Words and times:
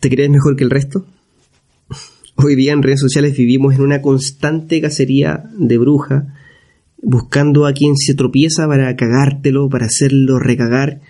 ¿Te 0.00 0.10
crees 0.10 0.30
mejor 0.30 0.54
que 0.54 0.62
el 0.62 0.70
resto? 0.70 1.06
Hoy 2.36 2.54
día 2.54 2.72
en 2.72 2.84
redes 2.84 3.00
sociales 3.00 3.36
vivimos 3.36 3.74
en 3.74 3.80
una 3.80 4.00
constante 4.00 4.80
cacería 4.80 5.50
de 5.58 5.76
bruja, 5.76 6.36
buscando 7.02 7.66
a 7.66 7.72
quien 7.72 7.96
se 7.96 8.14
tropieza 8.14 8.68
para 8.68 8.94
cagártelo, 8.94 9.68
para 9.68 9.86
hacerlo 9.86 10.38
recagar 10.38 11.00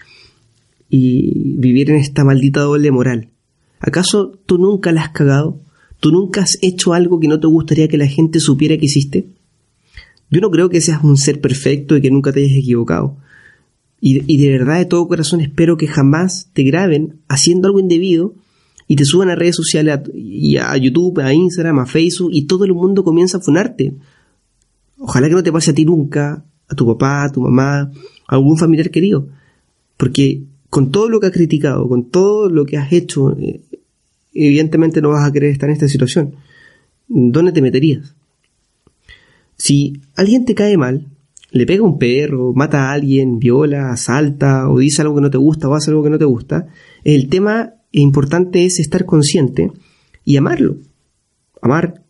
y 0.88 1.58
vivir 1.58 1.90
en 1.90 1.96
esta 1.96 2.24
maldita 2.24 2.60
doble 2.60 2.90
moral. 2.90 3.28
¿Acaso 3.78 4.32
tú 4.46 4.56
nunca 4.56 4.90
la 4.90 5.02
has 5.02 5.10
cagado? 5.10 5.60
¿Tú 6.00 6.10
nunca 6.10 6.40
has 6.40 6.56
hecho 6.62 6.94
algo 6.94 7.20
que 7.20 7.28
no 7.28 7.38
te 7.40 7.46
gustaría 7.46 7.88
que 7.88 7.98
la 7.98 8.06
gente 8.06 8.40
supiera 8.40 8.78
que 8.78 8.86
hiciste? 8.86 9.26
Yo 10.30 10.40
no 10.40 10.50
creo 10.50 10.70
que 10.70 10.80
seas 10.80 11.04
un 11.04 11.18
ser 11.18 11.42
perfecto 11.42 11.94
y 11.94 12.00
que 12.00 12.10
nunca 12.10 12.32
te 12.32 12.40
hayas 12.40 12.56
equivocado. 12.56 13.18
Y, 14.00 14.38
de 14.38 14.50
verdad, 14.50 14.78
de 14.78 14.84
todo 14.86 15.08
corazón, 15.08 15.40
espero 15.40 15.76
que 15.76 15.88
jamás 15.88 16.48
te 16.54 16.62
graben 16.62 17.16
haciendo 17.28 17.66
algo 17.66 17.80
indebido 17.80 18.34
y 18.88 18.96
te 18.96 19.04
suban 19.04 19.28
a 19.28 19.34
redes 19.34 19.54
sociales, 19.54 19.98
a, 19.98 20.02
y 20.14 20.56
a 20.56 20.74
YouTube, 20.78 21.20
a 21.20 21.32
Instagram, 21.32 21.78
a 21.80 21.86
Facebook, 21.86 22.30
y 22.32 22.46
todo 22.46 22.64
el 22.64 22.72
mundo 22.72 23.04
comienza 23.04 23.36
a 23.36 23.40
funarte. 23.40 23.94
Ojalá 24.98 25.28
que 25.28 25.34
no 25.34 25.42
te 25.42 25.52
pase 25.52 25.70
a 25.70 25.74
ti 25.74 25.84
nunca, 25.84 26.42
a 26.66 26.74
tu 26.74 26.86
papá, 26.86 27.24
a 27.24 27.30
tu 27.30 27.42
mamá, 27.42 27.80
a 27.80 28.34
algún 28.34 28.56
familiar 28.56 28.90
querido. 28.90 29.28
Porque 29.98 30.42
con 30.70 30.90
todo 30.90 31.10
lo 31.10 31.20
que 31.20 31.26
has 31.26 31.32
criticado, 31.32 31.86
con 31.86 32.10
todo 32.10 32.48
lo 32.48 32.64
que 32.64 32.78
has 32.78 32.90
hecho, 32.92 33.36
eh, 33.38 33.60
evidentemente 34.32 35.02
no 35.02 35.10
vas 35.10 35.28
a 35.28 35.32
querer 35.32 35.50
estar 35.50 35.68
en 35.68 35.74
esta 35.74 35.88
situación. 35.88 36.36
¿Dónde 37.08 37.52
te 37.52 37.60
meterías? 37.60 38.14
Si 39.56 40.00
alguien 40.16 40.46
te 40.46 40.54
cae 40.54 40.78
mal, 40.78 41.08
le 41.50 41.66
pega 41.66 41.82
un 41.82 41.98
perro, 41.98 42.54
mata 42.54 42.88
a 42.88 42.92
alguien, 42.92 43.38
viola, 43.38 43.90
asalta 43.90 44.70
o 44.70 44.78
dice 44.78 45.02
algo 45.02 45.16
que 45.16 45.22
no 45.22 45.30
te 45.30 45.38
gusta 45.38 45.68
o 45.68 45.74
hace 45.74 45.90
algo 45.90 46.02
que 46.02 46.10
no 46.10 46.18
te 46.18 46.24
gusta, 46.24 46.68
el 47.04 47.28
tema 47.28 47.74
importante 47.92 48.64
es 48.64 48.78
estar 48.78 49.04
consciente 49.04 49.72
y 50.24 50.36
amarlo. 50.36 50.76
Amar. 51.62 52.02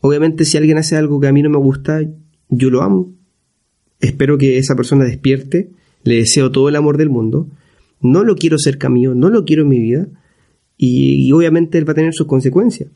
Obviamente 0.00 0.44
si 0.44 0.56
alguien 0.56 0.78
hace 0.78 0.96
algo 0.96 1.20
que 1.20 1.28
a 1.28 1.32
mí 1.32 1.42
no 1.42 1.50
me 1.50 1.58
gusta, 1.58 2.00
yo 2.48 2.70
lo 2.70 2.82
amo. 2.82 3.12
Espero 4.00 4.38
que 4.38 4.58
esa 4.58 4.76
persona 4.76 5.04
despierte 5.04 5.70
le 6.04 6.16
deseo 6.16 6.52
todo 6.52 6.68
el 6.68 6.76
amor 6.76 6.96
del 6.96 7.10
mundo, 7.10 7.48
no 8.00 8.22
lo 8.22 8.36
quiero 8.36 8.58
cerca 8.58 8.88
mío, 8.88 9.14
no 9.14 9.28
lo 9.28 9.44
quiero 9.44 9.62
en 9.62 9.68
mi 9.68 9.80
vida, 9.80 10.06
y, 10.78 11.32
obviamente 11.32 11.78
él 11.78 11.88
va 11.88 11.92
a 11.92 11.96
tener 11.96 12.14
sus 12.14 12.26
consecuencias. 12.26 12.90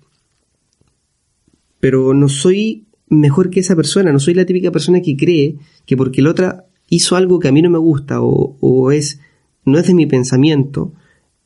Pero 1.80 2.14
no 2.14 2.28
soy 2.28 2.86
mejor 3.08 3.50
que 3.50 3.60
esa 3.60 3.74
persona, 3.74 4.12
no 4.12 4.20
soy 4.20 4.34
la 4.34 4.44
típica 4.44 4.70
persona 4.70 5.00
que 5.00 5.16
cree 5.16 5.56
que 5.86 5.96
porque 5.96 6.22
la 6.22 6.30
otra 6.30 6.66
hizo 6.88 7.16
algo 7.16 7.40
que 7.40 7.48
a 7.48 7.52
mí 7.52 7.62
no 7.62 7.70
me 7.70 7.78
gusta 7.78 8.20
o, 8.20 8.56
o 8.60 8.92
es 8.92 9.18
no 9.64 9.78
es 9.78 9.86
de 9.86 9.94
mi 9.94 10.06
pensamiento, 10.06 10.92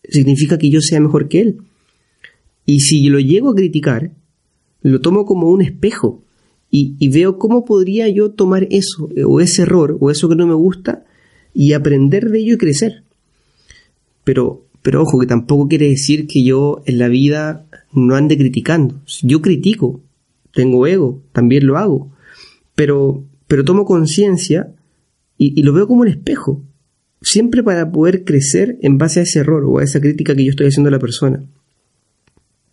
significa 0.08 0.58
que 0.58 0.70
yo 0.70 0.80
sea 0.80 1.00
mejor 1.00 1.28
que 1.28 1.41
él. 1.41 1.58
Y 2.66 2.80
si 2.80 3.08
lo 3.08 3.19
llego 3.20 3.50
a 3.50 3.55
criticar, 3.55 4.12
lo 4.83 5.00
tomo 5.00 5.24
como 5.24 5.50
un 5.50 5.62
espejo 5.62 6.22
y, 6.70 6.94
y, 6.98 7.08
veo 7.08 7.38
cómo 7.38 7.64
podría 7.64 8.08
yo 8.08 8.30
tomar 8.30 8.66
eso 8.70 9.08
o 9.27 9.41
ese 9.41 9.62
error 9.62 9.97
o 10.00 10.10
eso 10.10 10.28
que 10.28 10.34
no 10.34 10.47
me 10.47 10.55
gusta 10.55 11.05
y 11.55 11.72
aprender 11.72 12.30
de 12.30 12.41
ello 12.41 12.55
y 12.55 12.58
crecer. 12.58 13.05
Pero, 14.25 14.64
pero 14.82 15.02
ojo, 15.02 15.20
que 15.20 15.27
tampoco 15.27 15.69
quiere 15.69 15.88
decir 15.88 16.27
que 16.27 16.42
yo 16.42 16.82
en 16.86 16.98
la 16.98 17.08
vida 17.08 17.66
no 17.92 18.16
ande 18.16 18.36
criticando. 18.36 19.00
Yo 19.22 19.41
critico, 19.41 20.00
tengo 20.52 20.86
ego, 20.86 21.22
también 21.32 21.66
lo 21.66 21.78
hago. 21.78 22.10
Pero, 22.75 23.25
pero 23.47 23.64
tomo 23.64 23.84
conciencia 23.84 24.75
y, 25.38 25.62
lo 25.62 25.72
veo 25.72 25.86
como 25.86 26.02
un 26.02 26.08
espejo. 26.08 26.62
Siempre 27.23 27.62
para 27.62 27.91
poder 27.91 28.25
crecer 28.25 28.79
en 28.83 28.98
base 28.98 29.20
a 29.20 29.23
ese 29.23 29.41
error 29.41 29.65
o 29.65 29.79
a 29.79 29.84
esa 29.84 30.01
crítica 30.01 30.34
que 30.34 30.45
yo 30.45 30.51
estoy 30.51 30.67
haciendo 30.67 30.89
a 30.89 30.93
la 30.93 30.98
persona. 30.98 31.43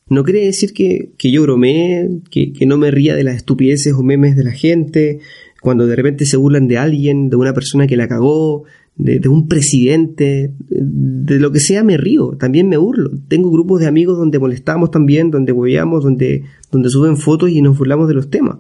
No 0.10 0.24
quiere 0.24 0.46
decir 0.46 0.74
que, 0.74 1.12
que 1.18 1.32
yo 1.32 1.44
bromee, 1.44 2.20
que, 2.30 2.52
que, 2.52 2.66
no 2.66 2.78
me 2.78 2.92
ría 2.92 3.16
de 3.16 3.24
las 3.24 3.38
estupideces 3.38 3.94
o 3.94 4.04
memes 4.04 4.36
de 4.36 4.44
la 4.44 4.52
gente, 4.52 5.20
cuando 5.62 5.88
de 5.88 5.96
repente 5.96 6.26
se 6.26 6.36
burlan 6.36 6.68
de 6.68 6.78
alguien, 6.78 7.30
de 7.30 7.38
una 7.38 7.54
persona 7.54 7.88
que 7.88 7.96
la 7.96 8.10
cagó, 8.10 8.66
de, 8.96 9.30
un 9.30 9.48
presidente, 9.48 10.54
de 10.70 11.40
lo 11.40 11.52
que 11.52 11.60
sea 11.60 11.84
me 11.84 11.98
río, 11.98 12.36
también 12.38 12.70
me 12.70 12.78
burlo. 12.78 13.12
Tengo 13.28 13.50
grupos 13.50 13.80
de 13.80 13.88
amigos 13.88 14.18
donde 14.18 14.40
molestamos 14.40 14.92
también, 14.92 15.32
donde 15.32 15.52
hueveamos, 15.52 16.04
donde, 16.04 16.44
donde 16.72 16.90
suben 16.90 17.18
fotos 17.18 17.50
y 17.50 17.62
nos 17.62 17.78
burlamos 17.78 18.08
de 18.08 18.14
los 18.14 18.30
temas. 18.30 18.58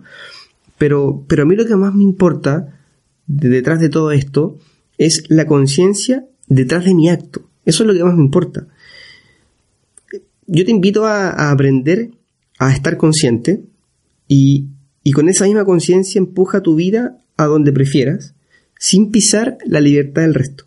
Pero, 0.77 1.23
pero 1.27 1.43
a 1.43 1.45
mí 1.45 1.55
lo 1.55 1.65
que 1.65 1.75
más 1.75 1.93
me 1.93 2.03
importa 2.03 2.79
detrás 3.27 3.79
de 3.79 3.89
todo 3.89 4.11
esto 4.11 4.57
es 5.05 5.23
la 5.29 5.45
conciencia 5.45 6.25
detrás 6.47 6.85
de 6.85 6.93
mi 6.93 7.09
acto. 7.09 7.49
Eso 7.65 7.83
es 7.83 7.87
lo 7.87 7.93
que 7.93 8.03
más 8.03 8.15
me 8.15 8.23
importa. 8.23 8.67
Yo 10.47 10.65
te 10.65 10.71
invito 10.71 11.05
a, 11.05 11.51
aprender 11.51 12.11
a 12.59 12.73
estar 12.73 12.97
consciente 12.97 13.63
y, 14.27 14.65
y 15.03 15.11
con 15.11 15.29
esa 15.29 15.45
misma 15.45 15.65
conciencia 15.65 16.19
empuja 16.19 16.61
tu 16.61 16.75
vida 16.75 17.17
a 17.37 17.45
donde 17.45 17.71
prefieras, 17.71 18.33
sin 18.77 19.11
pisar 19.11 19.57
la 19.65 19.79
libertad 19.79 20.23
del 20.23 20.33
resto. 20.33 20.65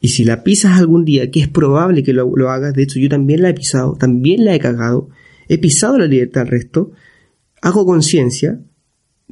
Y 0.00 0.08
si 0.08 0.24
la 0.24 0.44
pisas 0.44 0.78
algún 0.78 1.04
día, 1.04 1.30
que 1.30 1.40
es 1.40 1.48
probable 1.48 2.02
que 2.02 2.12
lo, 2.12 2.50
hagas, 2.50 2.74
de 2.74 2.82
hecho 2.82 2.98
yo 2.98 3.08
también 3.08 3.40
la 3.40 3.48
he 3.48 3.54
pisado, 3.54 3.94
también 3.94 4.44
la 4.44 4.54
he 4.54 4.58
cagado, 4.58 5.08
he 5.48 5.56
pisado 5.56 5.96
la 5.96 6.06
libertad 6.06 6.42
del 6.42 6.50
resto, 6.50 6.92
hago 7.62 7.86
conciencia, 7.86 8.60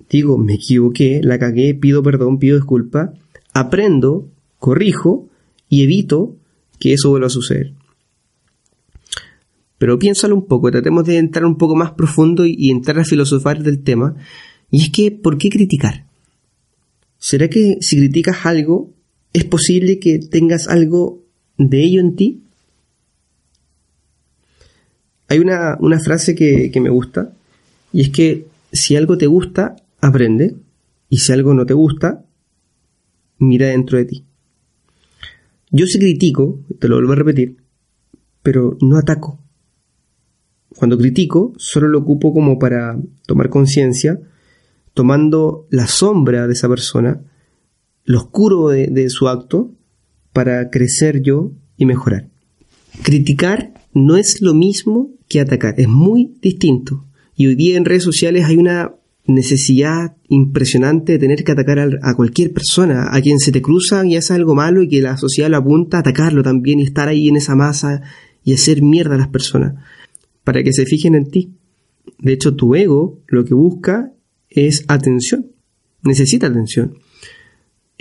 digo, 0.08 0.38
me 0.38 0.54
equivoqué, 0.54 1.20
la 1.22 1.38
cagué, 1.38 1.74
pido 1.74 2.02
perdón, 2.02 2.38
pido 2.38 2.56
disculpa, 2.56 3.12
aprendo, 3.52 4.28
corrijo 4.58 5.28
y 5.68 5.82
evito 5.82 6.36
que 6.78 6.92
eso 6.92 7.10
vuelva 7.10 7.28
a 7.28 7.30
suceder. 7.30 7.72
Pero 9.78 9.98
piénsalo 9.98 10.36
un 10.36 10.46
poco, 10.46 10.70
tratemos 10.70 11.04
de 11.04 11.18
entrar 11.18 11.44
un 11.44 11.58
poco 11.58 11.74
más 11.74 11.90
profundo 11.92 12.46
y, 12.46 12.70
entrar 12.70 13.00
a 13.00 13.04
filosofar 13.04 13.62
del 13.62 13.82
tema. 13.82 14.14
Y 14.70 14.82
es 14.82 14.90
que, 14.90 15.10
¿por 15.10 15.38
qué 15.38 15.48
criticar? 15.48 16.06
¿Será 17.18 17.48
que 17.48 17.78
si 17.80 17.96
criticas 17.96 18.46
algo, 18.46 18.90
es 19.32 19.44
posible 19.44 19.98
que 19.98 20.20
tengas 20.20 20.68
algo 20.68 21.22
de 21.58 21.82
ello 21.82 22.00
en 22.00 22.14
ti? 22.14 22.42
Hay 25.26 25.40
una, 25.40 25.78
frase 25.98 26.36
que, 26.36 26.70
que, 26.70 26.80
me 26.80 26.90
gusta, 26.90 27.32
y 27.92 28.02
es 28.02 28.10
que 28.10 28.46
si 28.72 28.94
algo 28.94 29.18
te 29.18 29.26
gusta, 29.26 29.74
aprende, 30.00 30.54
y 31.10 31.18
si 31.18 31.32
algo 31.32 31.54
no 31.54 31.66
te 31.66 31.74
gusta, 31.74 32.24
mira 33.42 33.68
dentro 33.68 33.98
de 33.98 34.04
ti. 34.04 34.24
Yo 35.70 35.86
sí 35.86 35.98
critico, 35.98 36.60
te 36.78 36.88
lo 36.88 36.96
vuelvo 36.96 37.12
a 37.12 37.16
repetir, 37.16 37.56
pero 38.42 38.76
no 38.80 38.98
ataco. 38.98 39.38
Cuando 40.76 40.98
critico, 40.98 41.52
solo 41.56 41.88
lo 41.88 42.00
ocupo 42.00 42.32
como 42.32 42.58
para 42.58 42.98
tomar 43.26 43.48
conciencia, 43.50 44.20
tomando 44.94 45.66
la 45.70 45.86
sombra 45.86 46.46
de 46.46 46.52
esa 46.52 46.68
persona, 46.68 47.22
lo 48.04 48.18
oscuro 48.18 48.68
de, 48.68 49.10
su 49.10 49.28
acto, 49.28 49.72
para 50.32 50.70
crecer 50.70 51.22
yo 51.22 51.52
y 51.76 51.86
mejorar. 51.86 52.28
Criticar 53.02 53.74
no 53.94 54.16
es 54.16 54.40
lo 54.42 54.54
mismo 54.54 55.10
que 55.28 55.40
atacar, 55.40 55.74
es 55.78 55.88
muy 55.88 56.34
distinto. 56.40 57.06
Y 57.36 57.46
hoy 57.46 57.54
día 57.54 57.76
en 57.76 57.84
redes 57.84 58.02
sociales 58.02 58.44
hay 58.44 58.56
una 58.56 58.94
necesidad 59.26 60.16
impresionante 60.28 61.12
de 61.12 61.18
tener 61.18 61.44
que 61.44 61.52
atacar 61.52 61.78
a 62.02 62.14
cualquier 62.14 62.52
persona, 62.52 63.08
a 63.12 63.20
quien 63.20 63.38
se 63.38 63.52
te 63.52 63.62
cruza 63.62 64.04
y 64.04 64.16
hace 64.16 64.34
algo 64.34 64.54
malo 64.54 64.82
y 64.82 64.88
que 64.88 65.00
la 65.00 65.16
sociedad 65.16 65.50
lo 65.50 65.58
apunta, 65.58 65.98
a 65.98 66.00
atacarlo 66.00 66.42
también 66.42 66.80
y 66.80 66.84
estar 66.84 67.08
ahí 67.08 67.28
en 67.28 67.36
esa 67.36 67.54
masa 67.54 68.02
y 68.44 68.54
hacer 68.54 68.82
mierda 68.82 69.14
a 69.14 69.18
las 69.18 69.28
personas 69.28 69.74
para 70.44 70.62
que 70.62 70.72
se 70.72 70.86
fijen 70.86 71.14
en 71.14 71.30
ti. 71.30 71.52
De 72.18 72.32
hecho, 72.32 72.56
tu 72.56 72.74
ego 72.74 73.20
lo 73.28 73.44
que 73.44 73.54
busca 73.54 74.12
es 74.50 74.84
atención, 74.88 75.52
necesita 76.02 76.48
atención. 76.48 76.94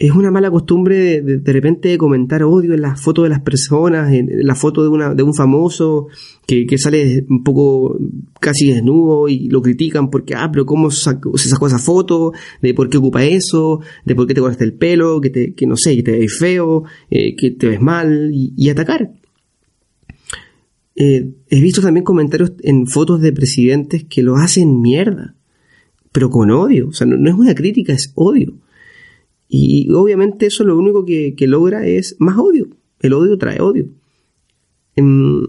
Es 0.01 0.11
una 0.11 0.31
mala 0.31 0.49
costumbre 0.49 1.21
de, 1.21 1.53
repente 1.53 1.95
comentar 1.99 2.41
odio 2.43 2.73
en 2.73 2.81
las 2.81 2.99
fotos 2.99 3.23
de 3.23 3.29
las 3.29 3.41
personas, 3.41 4.11
en 4.11 4.29
la 4.47 4.55
foto 4.55 4.81
de, 4.81 4.89
una, 4.89 5.13
de 5.13 5.21
un 5.21 5.35
famoso 5.35 6.07
que, 6.47 6.65
sale 6.79 7.23
un 7.29 7.43
poco 7.43 7.99
casi 8.39 8.71
desnudo 8.71 9.27
y 9.29 9.47
lo 9.47 9.61
critican 9.61 10.09
porque, 10.09 10.33
ah, 10.33 10.49
pero 10.51 10.65
¿cómo 10.65 10.89
se 10.89 11.13
sacó 11.49 11.67
esa 11.67 11.77
foto? 11.77 12.33
¿De 12.63 12.73
por 12.73 12.89
qué 12.89 12.97
ocupa 12.97 13.23
eso? 13.23 13.81
¿De 14.03 14.15
por 14.15 14.25
qué 14.25 14.33
te 14.33 14.41
cortaste 14.41 14.63
el 14.63 14.73
pelo? 14.73 15.21
Que, 15.21 15.29
te, 15.29 15.53
que 15.53 15.67
no 15.67 15.77
sé, 15.77 15.95
que 15.95 16.03
te 16.03 16.17
ves 16.17 16.35
feo, 16.35 16.83
eh, 17.11 17.35
que 17.35 17.51
te 17.51 17.67
ves 17.67 17.81
mal 17.81 18.31
y 18.33 18.69
atacar. 18.69 19.11
Eh, 20.95 21.31
he 21.49 21.61
visto 21.61 21.81
también 21.81 22.03
comentarios 22.03 22.53
en 22.63 22.87
fotos 22.87 23.21
de 23.21 23.31
presidentes 23.31 24.03
que 24.03 24.23
lo 24.23 24.35
hacen 24.35 24.81
mierda, 24.81 25.35
pero 26.11 26.29
con 26.29 26.51
odio. 26.51 26.89
O 26.89 26.93
sea, 26.93 27.07
no, 27.07 27.29
es 27.29 27.35
una 27.35 27.55
crítica, 27.55 27.93
es 27.93 28.11
odio. 28.15 28.53
Y 29.53 29.91
obviamente 29.91 30.45
eso 30.45 30.63
lo 30.63 30.77
único 30.77 31.03
que, 31.03 31.35
logra 31.41 31.85
es 31.85 32.15
más 32.19 32.37
odio. 32.37 32.69
El 33.01 33.11
odio 33.11 33.37
trae 33.37 33.59
odio. 33.59 33.89
Em, 34.95 35.45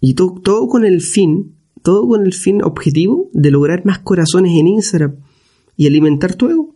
y 0.00 0.14
todo 0.14 0.66
con 0.66 0.86
el 0.86 1.02
fin, 1.02 1.54
todo 1.82 2.08
con 2.08 2.24
el 2.24 2.32
fin 2.32 2.62
objetivo 2.62 3.28
de 3.34 3.50
lograr 3.50 3.84
más 3.84 3.98
corazones 3.98 4.58
en 4.58 4.68
Instagram 4.68 5.16
y 5.76 5.86
alimentar 5.86 6.34
tu 6.34 6.48
ego. 6.48 6.74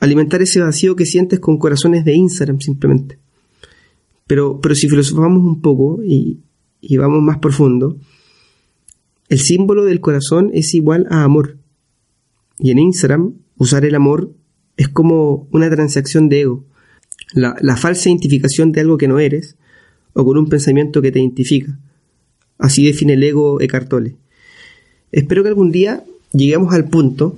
Alimentar 0.00 0.42
ese 0.42 0.58
vacío 0.60 0.96
que 0.96 1.06
sientes 1.06 1.38
con 1.38 1.58
corazones 1.58 2.04
de 2.04 2.14
Instagram 2.14 2.58
simplemente. 2.58 3.20
Pero, 4.26 4.60
pero 4.60 4.74
si 4.74 4.88
filosofamos 4.88 5.44
un 5.44 5.60
poco 5.60 6.02
y, 6.02 6.40
y 6.80 6.96
vamos 6.96 7.22
más 7.22 7.38
profundo, 7.38 7.98
el 9.28 9.38
símbolo 9.38 9.84
del 9.84 10.00
corazón 10.00 10.50
es 10.52 10.74
igual 10.74 11.06
a 11.08 11.22
amor. 11.22 11.58
Y 12.58 12.72
en 12.72 12.80
Instagram, 12.80 13.34
usar 13.56 13.84
el 13.84 13.94
amor 13.94 14.41
es 14.76 14.88
como 14.88 15.46
una 15.50 15.70
transacción 15.70 16.28
de 16.28 16.40
ego, 16.40 16.64
la, 17.34 17.76
falsa 17.76 18.08
identificación 18.08 18.72
de 18.72 18.80
algo 18.80 18.98
que 18.98 19.08
no 19.08 19.18
eres 19.18 19.56
o 20.12 20.24
con 20.24 20.36
un 20.38 20.48
pensamiento 20.48 21.00
que 21.02 21.12
te 21.12 21.20
identifica. 21.20 21.78
Así 22.58 22.86
define 22.86 23.14
el 23.14 23.22
ego 23.22 23.60
Eckhart 23.60 23.88
Tolle. 23.88 24.16
Espero 25.10 25.42
que 25.42 25.48
algún 25.48 25.72
día 25.72 26.04
lleguemos 26.32 26.74
al 26.74 26.88
punto 26.88 27.36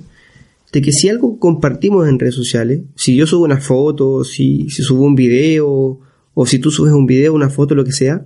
de 0.71 0.81
que 0.81 0.91
si 0.91 1.09
algo 1.09 1.39
compartimos 1.39 2.07
en 2.07 2.19
redes 2.19 2.35
sociales, 2.35 2.81
si 2.95 3.15
yo 3.15 3.25
subo 3.25 3.45
una 3.45 3.61
foto, 3.61 4.23
si, 4.23 4.69
si 4.69 4.83
subo 4.83 5.03
un 5.03 5.15
video, 5.15 5.99
o 6.33 6.45
si 6.45 6.59
tú 6.59 6.69
subes 6.69 6.93
un 6.93 7.05
video, 7.05 7.33
una 7.33 7.49
foto, 7.49 7.75
lo 7.75 7.85
que 7.85 7.93
sea, 7.93 8.25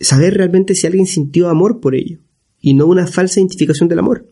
saber 0.00 0.34
realmente 0.34 0.74
si 0.74 0.86
alguien 0.86 1.06
sintió 1.06 1.48
amor 1.48 1.80
por 1.80 1.94
ello 1.94 2.18
y 2.60 2.74
no 2.74 2.86
una 2.86 3.06
falsa 3.06 3.40
identificación 3.40 3.88
del 3.88 3.98
amor. 3.98 4.26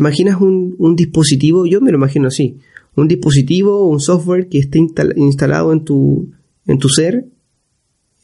¿Te 0.00 0.02
imaginas 0.02 0.40
un, 0.40 0.76
un 0.78 0.96
dispositivo? 0.96 1.66
Yo 1.66 1.82
me 1.82 1.90
lo 1.90 1.98
imagino 1.98 2.28
así. 2.28 2.56
Un 2.96 3.06
dispositivo 3.06 3.80
o 3.80 3.88
un 3.88 4.00
software 4.00 4.48
que 4.48 4.58
esté 4.58 4.78
instalado 4.78 5.74
en 5.74 5.84
tu, 5.84 6.32
en 6.66 6.78
tu 6.78 6.88
ser, 6.88 7.26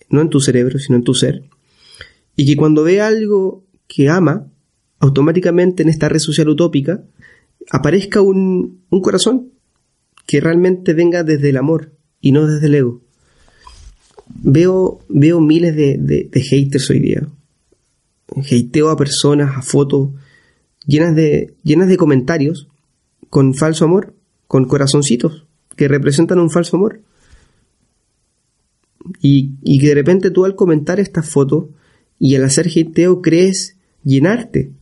no 0.08 0.22
en 0.22 0.30
tu 0.30 0.40
cerebro, 0.40 0.78
sino 0.78 0.96
en 0.96 1.04
tu 1.04 1.12
ser, 1.12 1.42
y 2.34 2.46
que 2.46 2.56
cuando 2.56 2.82
ve 2.82 3.02
algo 3.02 3.62
que 3.88 4.08
ama, 4.08 4.46
automáticamente 5.00 5.82
en 5.82 5.90
esta 5.90 6.08
red 6.08 6.18
social 6.18 6.48
utópica, 6.48 7.04
aparezca 7.70 8.22
un, 8.22 8.80
un 8.88 9.00
corazón 9.02 9.50
que 10.26 10.40
realmente 10.40 10.94
venga 10.94 11.24
desde 11.24 11.50
el 11.50 11.58
amor 11.58 11.92
y 12.22 12.32
no 12.32 12.46
desde 12.46 12.68
el 12.68 12.74
ego. 12.74 13.02
Veo, 14.28 15.00
veo 15.10 15.42
miles 15.42 15.76
de, 15.76 15.98
de, 15.98 16.40
haters 16.40 16.88
hoy 16.88 17.00
día. 17.00 17.28
Hateo 18.34 18.88
a 18.88 18.96
personas, 18.96 19.58
a 19.58 19.60
fotos, 19.60 20.12
llenas 20.86 21.14
de, 21.14 21.54
llenas 21.62 21.88
de 21.88 21.96
comentarios 21.96 22.68
con 23.28 23.54
falso 23.54 23.84
amor, 23.84 24.14
con 24.46 24.66
corazoncitos 24.66 25.46
que 25.76 25.88
representan 25.88 26.38
un 26.38 26.50
falso 26.50 26.76
amor. 26.76 27.00
Y, 29.20 29.52
y 29.62 29.78
que 29.78 29.88
de 29.88 29.94
repente 29.94 30.30
tú 30.30 30.44
al 30.44 30.56
comentar 30.56 30.98
estas 30.98 31.28
fotos 31.28 31.66
y 32.18 32.34
al 32.34 32.44
hacer 32.44 32.66
hateo 32.66 33.22
crees 33.22 33.76
llenarte, 34.02 34.72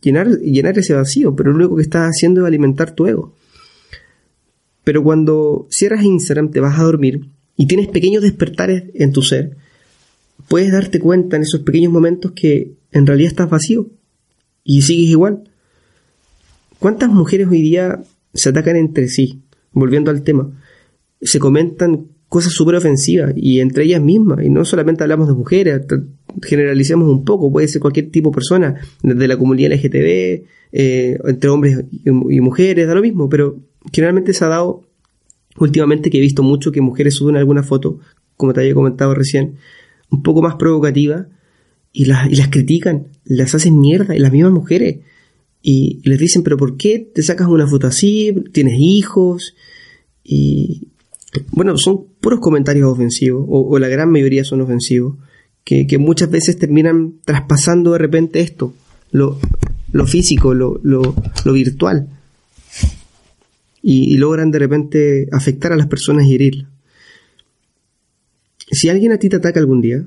llenar, 0.00 0.28
llenar 0.38 0.78
ese 0.78 0.94
vacío, 0.94 1.34
pero 1.34 1.50
lo 1.50 1.56
único 1.56 1.76
que 1.76 1.82
estás 1.82 2.06
haciendo 2.06 2.42
es 2.42 2.46
alimentar 2.46 2.92
tu 2.92 3.06
ego. 3.06 3.34
Pero 4.84 5.02
cuando 5.02 5.66
cierras 5.70 6.04
Instagram, 6.04 6.50
te 6.50 6.60
vas 6.60 6.78
a 6.78 6.84
dormir 6.84 7.28
y 7.56 7.66
tienes 7.66 7.88
pequeños 7.88 8.22
despertares 8.22 8.84
en 8.94 9.12
tu 9.12 9.22
ser, 9.22 9.56
puedes 10.46 10.72
darte 10.72 11.00
cuenta 11.00 11.36
en 11.36 11.42
esos 11.42 11.60
pequeños 11.60 11.92
momentos 11.92 12.32
que 12.32 12.72
en 12.92 13.06
realidad 13.06 13.30
estás 13.30 13.50
vacío 13.50 13.88
y 14.68 14.82
sigues 14.82 15.08
igual. 15.08 15.44
¿Cuántas 16.78 17.08
mujeres 17.08 17.48
hoy 17.48 17.62
día 17.62 18.02
se 18.34 18.50
atacan 18.50 18.76
entre 18.76 19.08
sí? 19.08 19.40
Volviendo 19.72 20.10
al 20.10 20.22
tema, 20.22 20.50
se 21.22 21.38
comentan 21.38 22.08
cosas 22.28 22.52
súper 22.52 22.74
ofensivas 22.74 23.32
y 23.34 23.60
entre 23.60 23.84
ellas 23.84 24.02
mismas, 24.02 24.44
y 24.44 24.50
no 24.50 24.66
solamente 24.66 25.02
hablamos 25.02 25.26
de 25.26 25.32
mujeres, 25.32 25.86
generalicemos 26.42 27.08
un 27.08 27.24
poco, 27.24 27.50
puede 27.50 27.66
ser 27.66 27.80
cualquier 27.80 28.10
tipo 28.10 28.28
de 28.28 28.34
persona, 28.34 28.74
desde 29.02 29.26
la 29.26 29.38
comunidad 29.38 29.72
LGTB, 29.72 30.44
eh, 30.72 31.18
entre 31.24 31.48
hombres 31.48 31.86
y, 31.90 32.10
y, 32.10 32.40
mujeres, 32.42 32.86
da 32.86 32.94
lo 32.94 33.00
mismo, 33.00 33.30
pero 33.30 33.56
generalmente 33.90 34.34
se 34.34 34.44
ha 34.44 34.48
dado 34.48 34.82
últimamente 35.58 36.10
que 36.10 36.18
he 36.18 36.20
visto 36.20 36.42
mucho 36.42 36.72
que 36.72 36.82
mujeres 36.82 37.14
suben 37.14 37.36
alguna 37.36 37.62
foto, 37.62 38.00
como 38.36 38.52
te 38.52 38.60
había 38.60 38.74
comentado 38.74 39.14
recién, 39.14 39.54
un 40.10 40.22
poco 40.22 40.42
más 40.42 40.56
provocativa 40.56 41.26
y 41.98 42.04
las, 42.04 42.30
y 42.30 42.36
las 42.36 42.46
critican, 42.46 43.08
las 43.24 43.56
hacen 43.56 43.80
mierda, 43.80 44.14
y 44.14 44.20
las 44.20 44.30
mismas 44.30 44.52
mujeres. 44.52 44.98
Y, 45.60 46.00
les 46.04 46.16
dicen, 46.16 46.44
pero 46.44 46.56
¿por 46.56 46.76
qué 46.76 47.00
te 47.12 47.24
sacas 47.24 47.48
una 47.48 47.66
foto 47.66 47.88
así? 47.88 48.32
¿Tienes 48.52 48.74
hijos? 48.78 49.56
Y 50.22 50.86
bueno, 51.50 51.76
son 51.76 52.04
puros 52.20 52.38
comentarios 52.38 52.86
ofensivos, 52.88 53.44
o, 53.48 53.76
la 53.80 53.88
gran 53.88 54.12
mayoría 54.12 54.44
son 54.44 54.60
ofensivos, 54.60 55.16
que, 55.64 55.88
que, 55.88 55.98
muchas 55.98 56.30
veces 56.30 56.56
terminan 56.56 57.14
traspasando 57.24 57.92
de 57.94 57.98
repente 57.98 58.42
esto, 58.42 58.72
lo, 59.10 59.40
lo 59.90 60.06
físico, 60.06 60.54
lo, 60.54 60.78
lo, 60.84 61.16
lo 61.44 61.52
virtual 61.52 62.06
y, 63.82 64.16
logran 64.18 64.52
de 64.52 64.58
repente 64.60 65.28
afectar 65.32 65.72
a 65.72 65.76
las 65.76 65.88
personas 65.88 66.26
y 66.26 66.36
herirlas. 66.36 66.68
Si 68.70 68.88
alguien 68.88 69.10
a 69.10 69.18
ti 69.18 69.28
te 69.28 69.36
ataca 69.36 69.58
algún 69.58 69.80
día, 69.80 70.04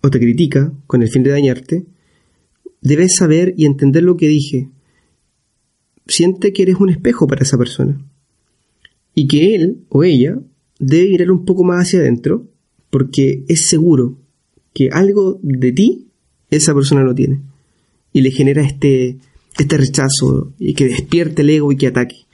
o 0.00 0.10
te 0.10 0.18
critica 0.18 0.72
con 0.86 1.02
el 1.02 1.08
fin 1.08 1.22
de 1.22 1.30
dañarte, 1.30 1.84
debes 2.80 3.16
saber 3.16 3.54
y 3.56 3.66
entender 3.66 4.02
lo 4.02 4.16
que 4.16 4.28
dije. 4.28 4.68
Siente 6.06 6.52
que 6.52 6.62
eres 6.62 6.76
un 6.76 6.90
espejo 6.90 7.26
para 7.26 7.42
esa 7.42 7.58
persona. 7.58 7.98
Y 9.14 9.26
que 9.26 9.54
él 9.54 9.84
o 9.88 10.04
ella 10.04 10.38
debe 10.78 11.10
mirar 11.10 11.30
un 11.30 11.44
poco 11.44 11.64
más 11.64 11.86
hacia 11.86 12.00
adentro 12.00 12.46
porque 12.90 13.44
es 13.48 13.68
seguro 13.68 14.16
que 14.72 14.90
algo 14.90 15.38
de 15.42 15.72
ti 15.72 16.06
esa 16.50 16.74
persona 16.74 17.02
lo 17.02 17.14
tiene. 17.14 17.40
Y 18.12 18.22
le 18.22 18.30
genera 18.30 18.62
este, 18.62 19.18
este 19.58 19.76
rechazo 19.76 20.52
y 20.58 20.74
que 20.74 20.86
despierte 20.86 21.42
el 21.42 21.50
ego 21.50 21.72
y 21.72 21.76
que 21.76 21.88
ataque. 21.88 22.26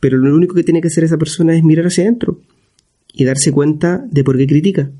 Pero 0.00 0.18
lo 0.18 0.34
único 0.34 0.54
que 0.54 0.64
tiene 0.64 0.80
que 0.80 0.88
hacer 0.88 1.04
esa 1.04 1.16
persona 1.16 1.56
es 1.56 1.64
mirar 1.64 1.86
hacia 1.86 2.04
adentro 2.04 2.40
y 3.14 3.24
darse 3.24 3.52
cuenta 3.52 4.04
de 4.10 4.24
por 4.24 4.36
qué 4.36 4.46
critica. 4.46 4.90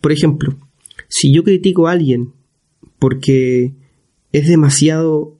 Por 0.00 0.12
ejemplo, 0.12 0.56
si 1.08 1.32
yo 1.32 1.42
critico 1.42 1.88
a 1.88 1.92
alguien 1.92 2.32
porque 2.98 3.74
es 4.32 4.48
demasiado, 4.48 5.38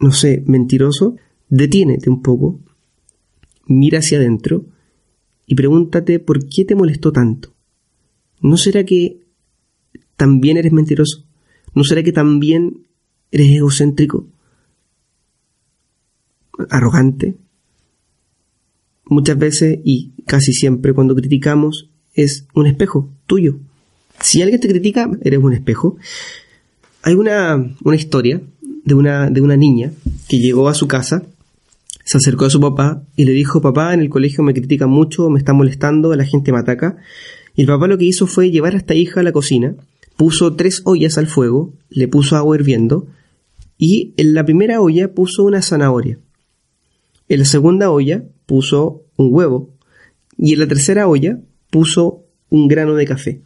no 0.00 0.12
sé, 0.12 0.42
mentiroso, 0.46 1.16
detíenete 1.48 2.10
un 2.10 2.22
poco, 2.22 2.60
mira 3.66 4.00
hacia 4.00 4.18
adentro 4.18 4.66
y 5.46 5.54
pregúntate 5.54 6.18
por 6.18 6.48
qué 6.48 6.64
te 6.64 6.74
molestó 6.74 7.12
tanto. 7.12 7.54
¿No 8.40 8.56
será 8.56 8.84
que 8.84 9.26
también 10.16 10.56
eres 10.56 10.72
mentiroso? 10.72 11.24
¿No 11.74 11.84
será 11.84 12.02
que 12.02 12.12
también 12.12 12.86
eres 13.30 13.50
egocéntrico? 13.50 14.26
¿Arrogante? 16.70 17.36
muchas 19.08 19.38
veces 19.38 19.78
y 19.84 20.12
casi 20.26 20.52
siempre 20.52 20.92
cuando 20.92 21.14
criticamos 21.14 21.90
es 22.14 22.46
un 22.54 22.66
espejo 22.66 23.10
tuyo. 23.26 23.58
Si 24.28 24.42
alguien 24.42 24.60
te 24.60 24.68
critica, 24.68 25.10
eres 25.22 25.40
un 25.42 25.54
espejo. 25.54 25.96
Hay 27.02 27.14
una, 27.14 27.74
una 27.82 27.96
historia 27.96 28.42
de 28.60 28.92
una, 28.92 29.30
de 29.30 29.40
una 29.40 29.56
niña 29.56 29.90
que 30.28 30.38
llegó 30.38 30.68
a 30.68 30.74
su 30.74 30.86
casa, 30.86 31.22
se 32.04 32.18
acercó 32.18 32.44
a 32.44 32.50
su 32.50 32.60
papá 32.60 33.02
y 33.16 33.24
le 33.24 33.32
dijo, 33.32 33.62
papá, 33.62 33.94
en 33.94 34.00
el 34.00 34.10
colegio 34.10 34.44
me 34.44 34.52
critican 34.52 34.90
mucho, 34.90 35.30
me 35.30 35.38
está 35.38 35.54
molestando, 35.54 36.14
la 36.14 36.26
gente 36.26 36.52
me 36.52 36.58
ataca. 36.58 36.98
Y 37.56 37.62
el 37.62 37.68
papá 37.68 37.86
lo 37.86 37.96
que 37.96 38.04
hizo 38.04 38.26
fue 38.26 38.50
llevar 38.50 38.74
a 38.74 38.76
esta 38.76 38.94
hija 38.94 39.20
a 39.20 39.22
la 39.22 39.32
cocina, 39.32 39.76
puso 40.18 40.56
tres 40.56 40.82
ollas 40.84 41.16
al 41.16 41.26
fuego, 41.26 41.72
le 41.88 42.06
puso 42.06 42.36
agua 42.36 42.54
hirviendo 42.54 43.06
y 43.78 44.12
en 44.18 44.34
la 44.34 44.44
primera 44.44 44.82
olla 44.82 45.14
puso 45.14 45.42
una 45.42 45.62
zanahoria. 45.62 46.18
En 47.30 47.38
la 47.38 47.46
segunda 47.46 47.90
olla 47.90 48.24
puso 48.44 49.04
un 49.16 49.32
huevo 49.32 49.70
y 50.36 50.52
en 50.52 50.60
la 50.60 50.68
tercera 50.68 51.08
olla 51.08 51.40
puso 51.70 52.24
un 52.50 52.68
grano 52.68 52.94
de 52.94 53.06
café. 53.06 53.40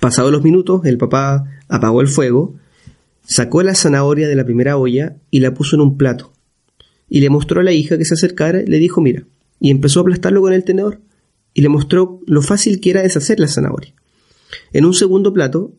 Pasados 0.00 0.32
los 0.32 0.42
minutos, 0.42 0.84
el 0.86 0.96
papá 0.96 1.44
apagó 1.68 2.00
el 2.00 2.08
fuego, 2.08 2.56
sacó 3.22 3.62
la 3.62 3.74
zanahoria 3.74 4.28
de 4.28 4.34
la 4.34 4.44
primera 4.44 4.76
olla 4.78 5.16
y 5.30 5.40
la 5.40 5.52
puso 5.52 5.76
en 5.76 5.82
un 5.82 5.98
plato. 5.98 6.32
Y 7.08 7.20
le 7.20 7.28
mostró 7.28 7.60
a 7.60 7.64
la 7.64 7.72
hija 7.72 7.98
que 7.98 8.04
se 8.04 8.14
acercara 8.14 8.62
le 8.66 8.78
dijo, 8.78 9.00
mira, 9.00 9.24
y 9.60 9.70
empezó 9.70 10.00
a 10.00 10.02
aplastarlo 10.02 10.40
con 10.40 10.54
el 10.54 10.64
tenedor 10.64 11.00
y 11.52 11.60
le 11.60 11.68
mostró 11.68 12.20
lo 12.26 12.42
fácil 12.42 12.80
que 12.80 12.90
era 12.90 13.02
deshacer 13.02 13.38
la 13.40 13.48
zanahoria. 13.48 13.92
En 14.72 14.86
un 14.86 14.94
segundo 14.94 15.32
plato, 15.32 15.74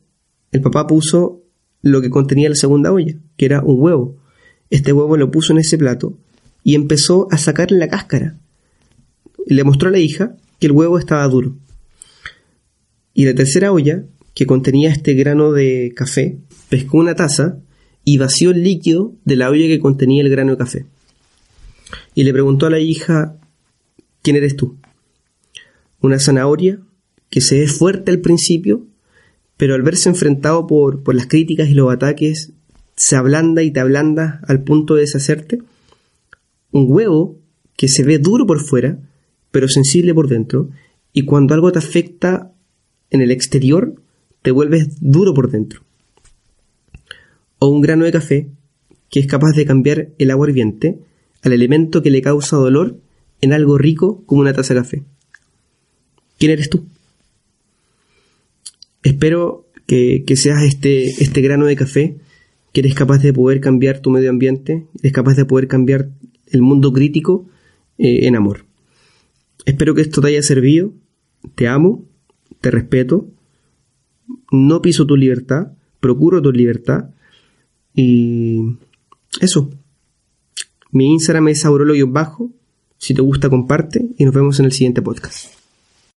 el 0.51 0.61
papá 0.61 0.85
puso 0.85 1.41
lo 1.81 2.01
que 2.01 2.09
contenía 2.09 2.49
la 2.49 2.55
segunda 2.55 2.91
olla, 2.91 3.15
que 3.37 3.45
era 3.45 3.61
un 3.63 3.81
huevo. 3.81 4.17
Este 4.69 4.93
huevo 4.93 5.17
lo 5.17 5.31
puso 5.31 5.53
en 5.53 5.59
ese 5.59 5.77
plato 5.77 6.17
y 6.63 6.75
empezó 6.75 7.27
a 7.31 7.37
sacarle 7.37 7.79
la 7.79 7.87
cáscara. 7.87 8.37
Le 9.47 9.63
mostró 9.63 9.89
a 9.89 9.91
la 9.91 9.99
hija 9.99 10.35
que 10.59 10.67
el 10.67 10.73
huevo 10.73 10.99
estaba 10.99 11.27
duro. 11.27 11.55
Y 13.13 13.25
la 13.25 13.35
tercera 13.35 13.71
olla, 13.71 14.03
que 14.33 14.45
contenía 14.45 14.89
este 14.89 15.13
grano 15.13 15.51
de 15.51 15.93
café, 15.95 16.37
pescó 16.69 16.97
una 16.97 17.15
taza 17.15 17.59
y 18.05 18.17
vació 18.17 18.51
el 18.51 18.63
líquido 18.63 19.13
de 19.25 19.35
la 19.35 19.49
olla 19.49 19.67
que 19.67 19.79
contenía 19.79 20.23
el 20.23 20.29
grano 20.29 20.51
de 20.51 20.57
café. 20.57 20.85
Y 22.15 22.23
le 22.23 22.33
preguntó 22.33 22.65
a 22.65 22.69
la 22.69 22.79
hija, 22.79 23.35
¿quién 24.21 24.35
eres 24.35 24.55
tú? 24.55 24.77
Una 25.99 26.19
zanahoria 26.19 26.79
que 27.29 27.41
se 27.41 27.59
ve 27.59 27.67
fuerte 27.67 28.11
al 28.11 28.19
principio, 28.19 28.85
pero 29.57 29.75
al 29.75 29.81
verse 29.81 30.09
enfrentado 30.09 30.65
por, 30.67 31.03
por 31.03 31.15
las 31.15 31.27
críticas 31.27 31.69
y 31.69 31.73
los 31.73 31.91
ataques, 31.91 32.53
se 32.95 33.15
ablanda 33.15 33.63
y 33.63 33.71
te 33.71 33.79
ablanda 33.79 34.41
al 34.47 34.63
punto 34.63 34.95
de 34.95 35.01
deshacerte 35.01 35.59
un 36.71 36.85
huevo 36.87 37.37
que 37.75 37.87
se 37.87 38.03
ve 38.03 38.17
duro 38.17 38.45
por 38.45 38.59
fuera, 38.59 38.99
pero 39.51 39.67
sensible 39.67 40.13
por 40.13 40.27
dentro, 40.27 40.69
Y 41.13 41.23
cuando 41.23 41.53
algo 41.53 41.73
te 41.73 41.79
afecta 41.79 42.50
en 43.11 43.21
el 43.21 43.29
exterior, 43.31 43.95
te 44.41 44.51
vuelves 44.51 44.97
duro 44.99 45.33
por 45.33 45.51
dentro. 45.51 45.81
O 47.59 47.67
un 47.67 47.81
grano 47.81 48.05
de 48.05 48.11
café 48.11 48.47
que 49.09 49.19
es 49.19 49.27
capaz 49.27 49.51
de 49.55 49.65
cambiar 49.65 50.09
el 50.17 50.31
agua 50.31 50.49
hirviente 50.49 50.97
al 51.43 51.53
elemento 51.53 52.01
que 52.01 52.09
le 52.09 52.21
causa 52.21 52.55
dolor 52.55 52.97
en 53.41 53.53
algo 53.53 53.77
rico 53.77 54.23
como 54.25 54.41
una 54.41 54.53
taza 54.53 54.73
de 54.73 54.79
café. 54.79 55.03
¿Quién 56.39 56.51
eres 56.51 56.69
tú? 56.69 56.85
Espero 59.03 59.67
que, 59.85 60.23
seas 60.35 60.63
este, 60.63 61.05
este 61.21 61.41
grano 61.41 61.65
de 61.65 61.75
café 61.75 62.15
que 62.71 62.79
eres 62.79 62.95
capaz 62.95 63.17
de 63.17 63.33
poder 63.33 63.59
cambiar 63.59 63.99
tu 63.99 64.09
medio 64.09 64.29
ambiente, 64.29 64.85
eres 64.99 65.11
capaz 65.11 65.35
de 65.35 65.45
poder 65.45 65.67
cambiar 65.67 66.09
el 66.47 66.61
mundo 66.61 66.93
crítico 66.93 67.47
eh, 67.97 68.27
en 68.27 68.35
amor. 68.35 68.65
Espero 69.65 69.93
que 69.93 70.01
esto 70.01 70.21
te 70.21 70.29
haya 70.29 70.41
servido. 70.41 70.93
Te 71.55 71.67
amo, 71.67 72.05
te 72.61 72.71
respeto, 72.71 73.27
no 74.51 74.81
piso 74.81 75.05
tu 75.05 75.17
libertad, 75.17 75.73
procuro 75.99 76.41
tu 76.41 76.51
libertad 76.51 77.09
y 77.93 78.61
eso. 79.39 79.69
Mi 80.91 81.11
Instagram 81.11 81.49
es 81.49 81.65
aurolo 81.65 81.93
bajo. 82.07 82.51
Si 82.97 83.13
te 83.13 83.21
gusta, 83.21 83.49
comparte 83.49 84.05
y 84.17 84.25
nos 84.25 84.33
vemos 84.33 84.59
en 84.59 84.65
el 84.65 84.71
siguiente 84.71 85.01
podcast. 85.01 85.60